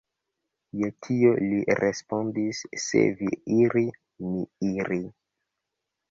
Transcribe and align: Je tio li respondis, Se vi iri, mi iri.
Je 0.83 0.87
tio 1.07 1.33
li 1.49 1.59
respondis, 1.79 2.61
Se 2.83 3.01
vi 3.19 3.29
iri, 3.57 3.83
mi 4.31 4.41
iri. 4.71 4.99